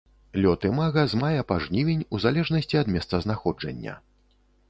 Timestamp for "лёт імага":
0.43-1.01